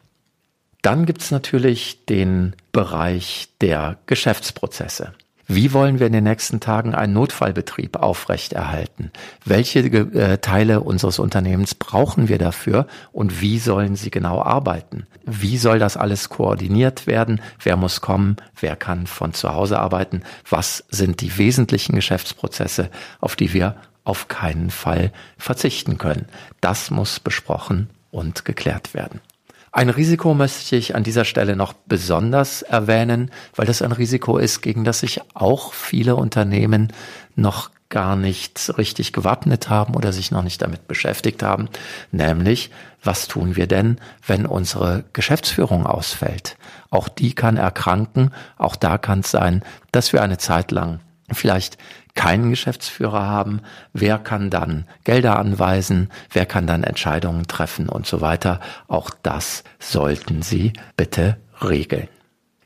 Dann 0.83 1.07
gibt's 1.07 1.31
natürlich 1.31 2.05
den 2.07 2.55
Bereich 2.73 3.49
der 3.61 3.99
Geschäftsprozesse. 4.07 5.13
Wie 5.53 5.73
wollen 5.73 5.99
wir 5.99 6.07
in 6.07 6.13
den 6.13 6.23
nächsten 6.23 6.61
Tagen 6.61 6.95
einen 6.95 7.13
Notfallbetrieb 7.13 7.97
aufrechterhalten? 7.97 9.11
Welche 9.45 9.81
äh, 9.81 10.39
Teile 10.39 10.81
unseres 10.81 11.19
Unternehmens 11.19 11.75
brauchen 11.75 12.29
wir 12.29 12.39
dafür 12.39 12.87
und 13.11 13.41
wie 13.41 13.59
sollen 13.59 13.97
sie 13.97 14.13
genau 14.13 14.41
arbeiten? 14.43 15.09
Wie 15.27 15.59
soll 15.59 15.81
das 15.81 15.97
alles 15.97 16.29
koordiniert 16.29 17.09
werden? 17.09 17.41
Wer 17.61 17.77
muss 17.77 18.01
kommen? 18.01 18.37
Wer 18.61 18.77
kann 18.77 19.09
von 19.09 19.35
zu 19.35 19.53
Hause 19.53 19.81
arbeiten? 19.81 20.23
Was 20.49 20.85
sind 20.89 21.21
die 21.21 21.37
wesentlichen 21.37 21.97
Geschäftsprozesse, 21.97 22.89
auf 23.21 23.35
die 23.35 23.53
wir 23.53 23.75
auf 24.05 24.29
keinen 24.29 24.71
Fall 24.71 25.11
verzichten 25.37 25.99
können? 25.99 26.27
Das 26.61 26.93
muss 26.93 27.19
besprochen 27.19 27.91
und 28.13 28.45
geklärt 28.45 28.95
werden. 28.95 29.21
Ein 29.73 29.89
Risiko 29.89 30.35
möchte 30.35 30.75
ich 30.75 30.97
an 30.97 31.05
dieser 31.05 31.25
Stelle 31.25 31.55
noch 31.55 31.73
besonders 31.73 32.63
erwähnen, 32.63 33.31
weil 33.55 33.67
das 33.67 33.83
ein 33.83 33.93
Risiko 33.93 34.37
ist, 34.37 34.63
gegen 34.63 34.85
das 34.85 35.01
sich 35.01 35.21
auch 35.35 35.73
viele 35.73 36.17
Unternehmen 36.17 36.93
noch 37.37 37.71
gar 37.89 38.17
nicht 38.17 38.77
richtig 38.79 39.13
gewappnet 39.13 39.69
haben 39.69 39.95
oder 39.95 40.13
sich 40.13 40.31
noch 40.31 40.43
nicht 40.43 40.63
damit 40.63 40.89
beschäftigt 40.89 41.43
haben, 41.43 41.69
nämlich 42.13 42.71
was 43.03 43.29
tun 43.29 43.57
wir 43.57 43.67
denn, 43.67 43.99
wenn 44.27 44.47
unsere 44.47 45.05
Geschäftsführung 45.13 45.87
ausfällt? 45.87 46.57
Auch 46.91 47.09
die 47.09 47.35
kann 47.35 47.57
erkranken, 47.57 48.33
auch 48.59 48.77
da 48.77 48.99
kann 48.99 49.21
es 49.21 49.31
sein, 49.31 49.65
dass 49.93 50.13
wir 50.13 50.23
eine 50.23 50.39
Zeit 50.39 50.71
lang 50.71 51.01
vielleicht 51.33 51.79
keinen 52.15 52.51
Geschäftsführer 52.51 53.27
haben, 53.27 53.61
wer 53.93 54.19
kann 54.19 54.51
dann 54.51 54.87
Gelder 55.05 55.39
anweisen, 55.39 56.09
wer 56.33 56.47
kann 56.47 56.67
dann 56.67 56.85
Entscheidungen 56.85 57.47
treffen 57.47 57.89
und 57.89 58.07
so 58.07 58.21
weiter. 58.21 58.61
Auch 58.89 59.11
das 59.23 59.65
sollten 59.79 60.43
Sie 60.43 60.73
bitte 60.97 61.37
regeln. 61.63 62.09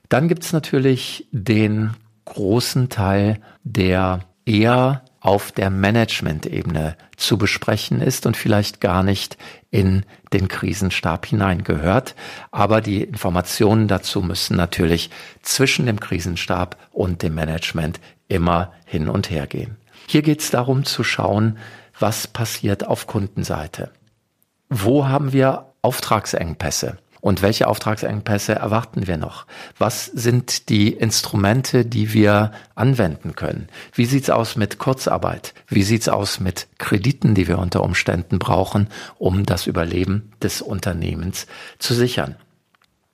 Dann 0.08 0.28
gibt's 0.28 0.52
natürlich 0.52 1.26
den 1.32 1.94
großen 2.24 2.88
Teil, 2.88 3.40
der 3.64 4.20
eher 4.46 5.02
auf 5.20 5.52
der 5.52 5.70
Management-Ebene 5.70 6.96
zu 7.16 7.38
besprechen 7.38 8.02
ist 8.02 8.26
und 8.26 8.36
vielleicht 8.36 8.82
gar 8.82 9.02
nicht 9.02 9.38
in 9.70 10.04
den 10.34 10.48
Krisenstab 10.48 11.24
hineingehört. 11.24 12.14
Aber 12.50 12.82
die 12.82 13.02
Informationen 13.02 13.88
dazu 13.88 14.20
müssen 14.20 14.54
natürlich 14.54 15.08
zwischen 15.40 15.86
dem 15.86 15.98
Krisenstab 15.98 16.76
und 16.92 17.22
dem 17.22 17.34
Management 17.34 18.00
immer 18.28 18.72
hin 18.84 19.08
und 19.08 19.30
her 19.30 19.46
gehen. 19.46 19.76
Hier 20.06 20.22
geht 20.22 20.40
es 20.40 20.50
darum 20.50 20.84
zu 20.84 21.04
schauen, 21.04 21.58
was 21.98 22.26
passiert 22.26 22.86
auf 22.86 23.06
Kundenseite. 23.06 23.90
Wo 24.68 25.06
haben 25.06 25.32
wir 25.32 25.72
Auftragsengpässe? 25.82 26.98
Und 27.20 27.40
welche 27.40 27.68
Auftragsengpässe 27.68 28.54
erwarten 28.54 29.06
wir 29.06 29.16
noch? 29.16 29.46
Was 29.78 30.04
sind 30.04 30.68
die 30.68 30.92
Instrumente, 30.92 31.86
die 31.86 32.12
wir 32.12 32.52
anwenden 32.74 33.34
können? 33.34 33.68
Wie 33.94 34.04
sieht's 34.04 34.28
aus 34.28 34.56
mit 34.56 34.76
Kurzarbeit? 34.76 35.54
Wie 35.66 35.84
sieht's 35.84 36.10
aus 36.10 36.38
mit 36.38 36.68
Krediten, 36.76 37.34
die 37.34 37.48
wir 37.48 37.58
unter 37.58 37.82
Umständen 37.82 38.38
brauchen, 38.38 38.88
um 39.16 39.46
das 39.46 39.66
Überleben 39.66 40.32
des 40.42 40.60
Unternehmens 40.60 41.46
zu 41.78 41.94
sichern? 41.94 42.36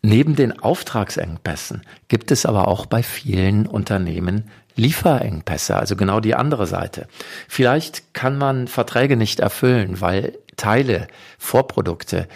Neben 0.03 0.35
den 0.35 0.59
Auftragsengpässen 0.59 1.83
gibt 2.09 2.33
es 2.33 2.47
aber 2.47 2.67
auch 2.67 2.87
bei 2.87 3.05
vielen 3.05 3.67
Unternehmen 3.67 4.51
Lieferengpässe, 4.77 5.77
also 5.77 5.97
genau 5.97 6.21
die 6.21 6.35
andere 6.35 6.67
Seite. 6.67 7.07
Vielleicht 7.49 8.15
kann 8.15 8.39
man 8.39 8.69
Verträge 8.69 9.17
nicht 9.17 9.41
erfüllen, 9.41 10.01
weil 10.01 10.39
Teile, 10.57 11.09
Vorprodukte 11.39 12.29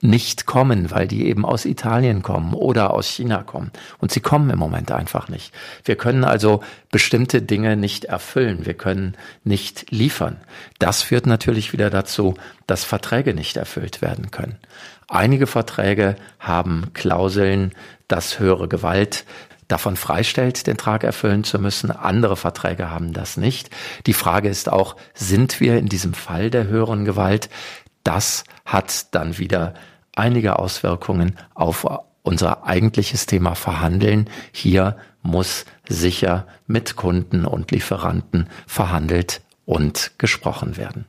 nicht 0.00 0.46
kommen, 0.46 0.92
weil 0.92 1.08
die 1.08 1.26
eben 1.26 1.44
aus 1.44 1.64
Italien 1.64 2.22
kommen 2.22 2.54
oder 2.54 2.94
aus 2.94 3.08
China 3.08 3.42
kommen. 3.42 3.72
Und 3.98 4.12
sie 4.12 4.20
kommen 4.20 4.48
im 4.50 4.58
Moment 4.58 4.92
einfach 4.92 5.28
nicht. 5.28 5.52
Wir 5.84 5.96
können 5.96 6.22
also 6.22 6.62
bestimmte 6.92 7.42
Dinge 7.42 7.76
nicht 7.76 8.04
erfüllen. 8.04 8.64
Wir 8.64 8.74
können 8.74 9.16
nicht 9.42 9.90
liefern. 9.90 10.36
Das 10.78 11.02
führt 11.02 11.26
natürlich 11.26 11.72
wieder 11.72 11.90
dazu, 11.90 12.34
dass 12.68 12.84
Verträge 12.84 13.34
nicht 13.34 13.56
erfüllt 13.56 14.00
werden 14.00 14.30
können. 14.30 14.56
Einige 15.08 15.46
Verträge 15.46 16.16
haben 16.38 16.92
Klauseln, 16.94 17.72
dass 18.06 18.38
höhere 18.38 18.68
Gewalt 18.68 19.24
davon 19.68 19.96
freistellt, 19.96 20.66
den 20.66 20.76
Trag 20.76 21.04
erfüllen 21.04 21.44
zu 21.44 21.58
müssen. 21.58 21.90
Andere 21.90 22.36
Verträge 22.36 22.90
haben 22.90 23.12
das 23.12 23.36
nicht. 23.36 23.70
Die 24.06 24.14
Frage 24.14 24.48
ist 24.48 24.70
auch, 24.70 24.96
sind 25.14 25.60
wir 25.60 25.78
in 25.78 25.86
diesem 25.86 26.14
Fall 26.14 26.50
der 26.50 26.66
höheren 26.66 27.04
Gewalt? 27.04 27.50
Das 28.02 28.44
hat 28.64 29.14
dann 29.14 29.38
wieder 29.38 29.74
einige 30.16 30.58
Auswirkungen 30.58 31.36
auf 31.54 31.86
unser 32.22 32.66
eigentliches 32.66 33.26
Thema 33.26 33.54
Verhandeln. 33.54 34.28
Hier 34.52 34.96
muss 35.22 35.64
sicher 35.88 36.46
mit 36.66 36.96
Kunden 36.96 37.44
und 37.44 37.70
Lieferanten 37.70 38.48
verhandelt 38.66 39.42
und 39.66 40.12
gesprochen 40.18 40.76
werden. 40.76 41.04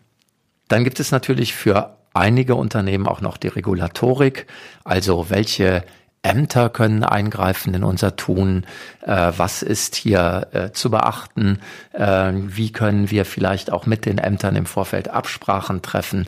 Dann 0.67 0.83
gibt 0.83 0.99
es 0.99 1.11
natürlich 1.11 1.53
für 1.55 1.97
einige 2.13 2.55
Unternehmen 2.55 3.07
auch 3.07 3.21
noch 3.21 3.37
die 3.37 3.47
Regulatorik, 3.47 4.47
also 4.83 5.29
welche 5.29 5.83
Ämter 6.21 6.69
können 6.69 7.03
eingreifen 7.03 7.73
in 7.73 7.83
unser 7.83 8.15
Tun. 8.15 8.65
Äh, 9.01 9.31
was 9.37 9.63
ist 9.63 9.95
hier 9.95 10.47
äh, 10.51 10.71
zu 10.71 10.91
beachten? 10.91 11.59
Äh, 11.93 12.33
wie 12.33 12.71
können 12.71 13.09
wir 13.09 13.25
vielleicht 13.25 13.71
auch 13.71 13.85
mit 13.85 14.05
den 14.05 14.17
Ämtern 14.17 14.55
im 14.55 14.65
Vorfeld 14.65 15.09
Absprachen 15.09 15.81
treffen? 15.81 16.27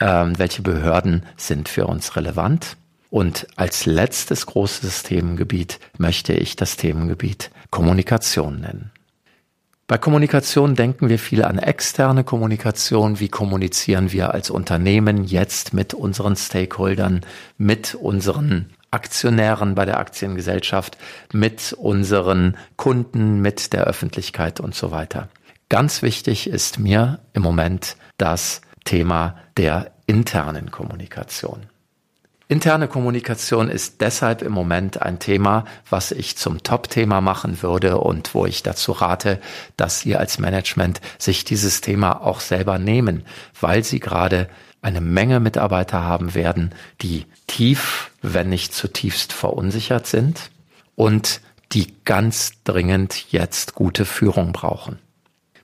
Ähm, 0.00 0.38
welche 0.38 0.62
Behörden 0.62 1.24
sind 1.36 1.68
für 1.68 1.86
uns 1.86 2.16
relevant? 2.16 2.76
Und 3.10 3.48
als 3.56 3.86
letztes 3.86 4.46
großes 4.46 5.02
Themengebiet 5.02 5.80
möchte 5.98 6.32
ich 6.32 6.54
das 6.56 6.76
Themengebiet 6.76 7.50
Kommunikation 7.70 8.60
nennen. 8.60 8.92
Bei 9.88 9.98
Kommunikation 9.98 10.76
denken 10.76 11.08
wir 11.08 11.18
viel 11.18 11.42
an 11.42 11.58
externe 11.58 12.22
Kommunikation. 12.22 13.18
Wie 13.18 13.28
kommunizieren 13.28 14.12
wir 14.12 14.32
als 14.32 14.48
Unternehmen 14.48 15.24
jetzt 15.24 15.74
mit 15.74 15.94
unseren 15.94 16.36
Stakeholdern, 16.36 17.22
mit 17.58 17.96
unseren 17.96 18.70
Aktionären 18.90 19.74
bei 19.74 19.84
der 19.84 19.98
Aktiengesellschaft, 19.98 20.98
mit 21.32 21.72
unseren 21.72 22.56
Kunden, 22.76 23.40
mit 23.40 23.72
der 23.72 23.84
Öffentlichkeit 23.84 24.60
und 24.60 24.74
so 24.74 24.90
weiter. 24.90 25.28
Ganz 25.68 26.02
wichtig 26.02 26.48
ist 26.48 26.78
mir 26.78 27.20
im 27.32 27.42
Moment 27.42 27.96
das 28.18 28.60
Thema 28.84 29.36
der 29.56 29.92
internen 30.06 30.70
Kommunikation. 30.70 31.66
Interne 32.50 32.88
Kommunikation 32.88 33.70
ist 33.70 34.00
deshalb 34.00 34.42
im 34.42 34.50
Moment 34.50 35.00
ein 35.00 35.20
Thema, 35.20 35.66
was 35.88 36.10
ich 36.10 36.36
zum 36.36 36.64
Top-Thema 36.64 37.20
machen 37.20 37.62
würde 37.62 37.98
und 37.98 38.34
wo 38.34 38.44
ich 38.44 38.64
dazu 38.64 38.90
rate, 38.90 39.38
dass 39.76 40.00
Sie 40.00 40.16
als 40.16 40.40
Management 40.40 41.00
sich 41.16 41.44
dieses 41.44 41.80
Thema 41.80 42.20
auch 42.22 42.40
selber 42.40 42.80
nehmen, 42.80 43.24
weil 43.60 43.84
Sie 43.84 44.00
gerade 44.00 44.48
eine 44.82 45.00
Menge 45.00 45.40
Mitarbeiter 45.40 46.02
haben 46.02 46.34
werden, 46.34 46.74
die 47.02 47.26
tief, 47.46 48.10
wenn 48.22 48.48
nicht 48.48 48.72
zutiefst 48.72 49.32
verunsichert 49.32 50.06
sind 50.06 50.50
und 50.96 51.40
die 51.72 51.94
ganz 52.04 52.52
dringend 52.64 53.30
jetzt 53.30 53.74
gute 53.74 54.04
Führung 54.04 54.52
brauchen. 54.52 54.98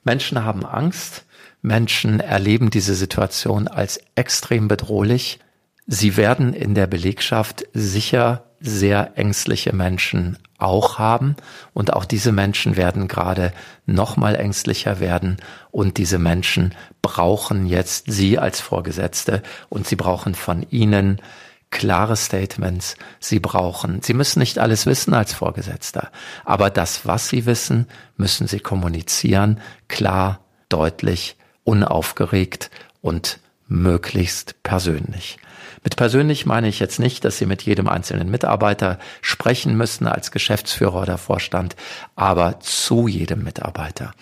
Menschen 0.03 0.43
haben 0.43 0.65
Angst, 0.65 1.25
Menschen 1.61 2.19
erleben 2.19 2.69
diese 2.69 2.95
Situation 2.95 3.67
als 3.67 3.99
extrem 4.15 4.67
bedrohlich. 4.67 5.39
Sie 5.87 6.17
werden 6.17 6.53
in 6.53 6.75
der 6.75 6.85
Belegschaft 6.85 7.65
sicher 7.73 8.43
sehr 8.59 9.17
ängstliche 9.17 9.73
Menschen 9.73 10.37
auch 10.57 10.99
haben. 10.99 11.35
Und 11.73 11.93
auch 11.93 12.05
diese 12.05 12.31
Menschen 12.31 12.75
werden 12.75 13.07
gerade 13.07 13.53
noch 13.85 14.17
mal 14.17 14.35
ängstlicher 14.35 14.99
werden. 14.99 15.37
Und 15.71 15.97
diese 15.97 16.19
Menschen 16.19 16.73
brauchen 17.01 17.67
jetzt 17.67 18.11
Sie 18.11 18.37
als 18.37 18.59
Vorgesetzte. 18.59 19.43
Und 19.69 19.87
sie 19.87 19.95
brauchen 19.95 20.35
von 20.35 20.65
Ihnen 20.69 21.21
klare 21.69 22.15
Statements. 22.15 22.95
Sie 23.19 23.39
brauchen, 23.39 24.01
Sie 24.01 24.13
müssen 24.13 24.39
nicht 24.39 24.59
alles 24.59 24.85
wissen 24.85 25.13
als 25.13 25.33
Vorgesetzter, 25.33 26.11
aber 26.45 26.69
das, 26.69 27.05
was 27.05 27.29
Sie 27.29 27.45
wissen, 27.45 27.87
müssen 28.15 28.47
Sie 28.47 28.59
kommunizieren, 28.59 29.59
klar, 29.87 30.39
deutlich, 30.69 31.35
unaufgeregt 31.63 32.71
und 33.01 33.39
möglichst 33.67 34.61
persönlich. 34.63 35.37
Mit 35.83 35.95
persönlich 35.95 36.45
meine 36.45 36.67
ich 36.67 36.79
jetzt 36.79 36.99
nicht, 36.99 37.23
dass 37.23 37.37
Sie 37.37 37.45
mit 37.45 37.63
jedem 37.63 37.87
einzelnen 37.87 38.29
Mitarbeiter 38.29 38.99
sprechen 39.21 39.77
müssen 39.77 40.07
als 40.07 40.31
Geschäftsführer 40.31 41.01
oder 41.01 41.17
Vorstand, 41.17 41.75
aber 42.15 42.59
zu 42.59 43.07
jedem 43.07 43.43
Mitarbeiter. 43.43 44.13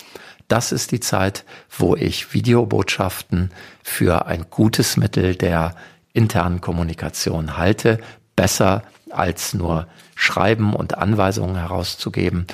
Das 0.47 0.71
ist 0.71 0.91
die 0.91 0.99
Zeit, 0.99 1.43
wo 1.75 1.95
ich 1.95 2.34
Videobotschaften 2.34 3.51
für 3.84 4.27
ein 4.27 4.45
gutes 4.49 4.95
Mittel 4.95 5.36
der 5.36 5.75
internen 6.13 6.62
Kommunikation 6.62 7.58
halte, 7.58 7.99
besser 8.36 8.84
als 9.10 9.53
nur 9.53 9.88
Schreiben 10.15 10.75
und 10.75 10.97
Anweisungen 10.97 11.55
herauszugeben. 11.55 12.45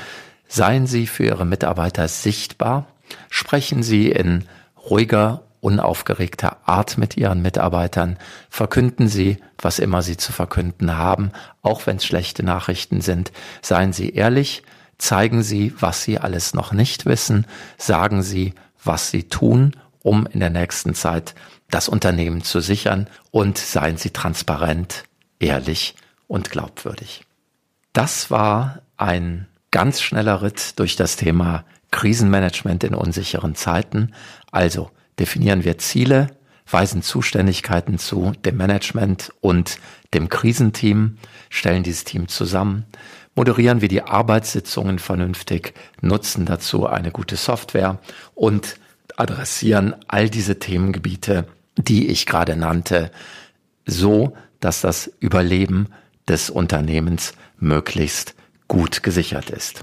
Seien 0.48 0.88
Sie 0.88 1.06
für 1.08 1.26
Ihre 1.26 1.46
Mitarbeiter 1.46 2.08
sichtbar, 2.08 2.88
sprechen 3.30 3.84
Sie 3.84 4.10
in 4.10 4.46
ruhiger 4.90 5.44
unaufgeregter 5.62 6.58
Art 6.68 6.98
mit 6.98 7.16
ihren 7.16 7.42
Mitarbeitern, 7.42 8.18
verkünden 8.50 9.08
sie, 9.08 9.38
was 9.58 9.80
immer 9.80 10.02
sie 10.02 10.18
zu 10.18 10.34
verkünden 10.34 10.98
haben, 10.98 11.32
auch 11.62 11.88
wenn 11.88 11.98
es 11.98 12.06
schlechte 12.06 12.44
Nachrichten 12.44 13.02
sind, 13.02 13.32
seien 13.62 13.94
sie 13.94 14.10
ehrlich, 14.10 14.64
zeigen 14.98 15.44
sie, 15.44 15.74
was 15.80 16.04
sie 16.04 16.20
alles 16.20 16.54
noch 16.54 16.74
nicht 16.74 17.06
wissen, 17.06 17.46
sagen 17.78 18.22
sie, 18.22 18.54
was 18.84 19.10
sie 19.10 19.24
tun, 19.24 19.76
um 20.04 20.28
in 20.28 20.40
der 20.40 20.50
nächsten 20.50 20.94
Zeit 20.96 21.36
das 21.70 21.88
Unternehmen 21.88 22.44
zu 22.44 22.60
sichern. 22.60 23.08
Und 23.32 23.58
seien 23.58 23.98
sie 23.98 24.12
transparent, 24.12 25.04
ehrlich 25.40 25.96
und 26.28 26.52
glaubwürdig. 26.52 27.24
Das 27.94 28.30
war 28.32 28.82
ein 28.98 29.48
ganz 29.72 30.02
schneller 30.02 30.42
Ritt 30.42 30.80
durch 30.80 30.96
das 30.96 31.16
Thema 31.16 31.66
Krisenmanagement 31.92 32.84
in 32.84 32.94
unsicheren 32.94 33.56
Zeiten. 33.56 34.14
Also 34.52 34.92
definieren 35.20 35.64
wir 35.64 35.78
Ziele, 35.78 36.28
weisen 36.70 37.02
Zuständigkeiten 37.02 37.98
zu 37.98 38.34
dem 38.46 38.58
Management 38.58 39.34
und 39.42 39.78
dem 40.14 40.30
Krisenteam, 40.30 41.18
stellen 41.50 41.84
dieses 41.84 42.04
Team 42.04 42.28
zusammen, 42.28 42.86
moderieren 43.36 43.82
wir 43.82 43.88
die 43.88 44.04
Arbeitssitzungen 44.04 45.00
vernünftig, 45.00 45.74
nutzen 46.02 46.46
dazu 46.46 46.88
eine 46.88 47.12
gute 47.12 47.36
Software 47.36 48.00
und 48.36 48.76
adressieren 49.18 49.96
all 50.08 50.30
diese 50.30 50.60
Themengebiete, 50.60 51.48
die 51.78 52.08
ich 52.08 52.26
gerade 52.26 52.56
nannte, 52.56 53.12
so, 53.86 54.36
dass 54.60 54.82
das 54.82 55.12
Überleben 55.20 55.88
des 56.28 56.50
Unternehmens 56.50 57.34
möglichst 57.60 58.36
gut 58.68 59.04
gesichert 59.04 59.50
ist. 59.50 59.82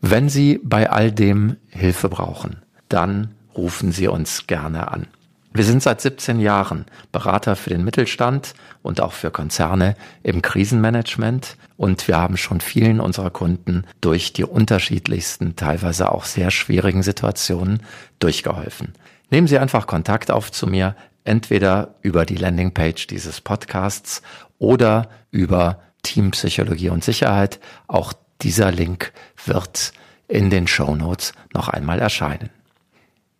Wenn 0.00 0.28
Sie 0.28 0.60
bei 0.62 0.90
all 0.90 1.10
dem 1.12 1.56
Hilfe 1.68 2.08
brauchen, 2.08 2.62
dann 2.88 3.34
rufen 3.56 3.92
Sie 3.92 4.08
uns 4.08 4.46
gerne 4.46 4.90
an. 4.92 5.06
Wir 5.52 5.64
sind 5.64 5.82
seit 5.82 6.02
17 6.02 6.38
Jahren 6.38 6.84
Berater 7.12 7.56
für 7.56 7.70
den 7.70 7.82
Mittelstand 7.82 8.52
und 8.82 9.00
auch 9.00 9.12
für 9.12 9.30
Konzerne 9.30 9.96
im 10.22 10.42
Krisenmanagement 10.42 11.56
und 11.78 12.08
wir 12.08 12.18
haben 12.18 12.36
schon 12.36 12.60
vielen 12.60 13.00
unserer 13.00 13.30
Kunden 13.30 13.84
durch 14.02 14.34
die 14.34 14.44
unterschiedlichsten, 14.44 15.56
teilweise 15.56 16.12
auch 16.12 16.26
sehr 16.26 16.50
schwierigen 16.50 17.02
Situationen 17.02 17.82
durchgeholfen. 18.18 18.92
Nehmen 19.30 19.46
Sie 19.46 19.58
einfach 19.58 19.86
Kontakt 19.86 20.30
auf 20.30 20.52
zu 20.52 20.66
mir, 20.66 20.94
entweder 21.24 21.94
über 22.02 22.26
die 22.26 22.36
Landingpage 22.36 23.06
dieses 23.06 23.40
Podcasts 23.40 24.20
oder 24.58 25.08
über 25.30 25.80
Teampsychologie 26.02 26.90
und 26.90 27.02
Sicherheit. 27.02 27.60
Auch 27.88 28.12
dieser 28.42 28.70
Link 28.70 29.12
wird 29.44 29.92
in 30.28 30.50
den 30.50 30.66
Show 30.66 30.94
Notes 30.94 31.32
noch 31.54 31.68
einmal 31.68 31.98
erscheinen. 31.98 32.50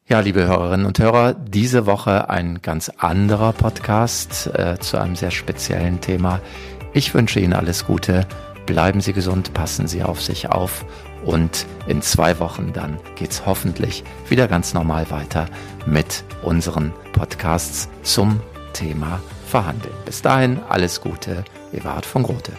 Ja, 0.08 0.20
liebe 0.20 0.46
Hörerinnen 0.46 0.86
und 0.86 1.00
Hörer, 1.00 1.34
diese 1.34 1.84
Woche 1.84 2.30
ein 2.30 2.62
ganz 2.62 2.90
anderer 2.96 3.52
Podcast 3.52 4.46
äh, 4.54 4.78
zu 4.78 4.98
einem 4.98 5.16
sehr 5.16 5.32
speziellen 5.32 6.00
Thema. 6.00 6.40
Ich 6.92 7.12
wünsche 7.12 7.40
Ihnen 7.40 7.54
alles 7.54 7.86
Gute, 7.86 8.24
bleiben 8.66 9.00
Sie 9.00 9.12
gesund, 9.12 9.52
passen 9.52 9.88
Sie 9.88 10.04
auf 10.04 10.22
sich 10.22 10.48
auf 10.48 10.84
und 11.24 11.66
in 11.88 12.02
zwei 12.02 12.38
Wochen 12.38 12.72
dann 12.72 13.00
geht's 13.16 13.46
hoffentlich 13.46 14.04
wieder 14.28 14.46
ganz 14.46 14.74
normal 14.74 15.10
weiter 15.10 15.46
mit 15.86 16.22
unseren 16.44 16.92
Podcasts 17.12 17.88
zum 18.04 18.38
Thema 18.74 19.18
Verhandeln. 19.48 19.94
Bis 20.04 20.22
dahin 20.22 20.60
alles 20.68 21.00
Gute, 21.00 21.42
Ewart 21.72 22.06
von 22.06 22.22
Grote. 22.22 22.52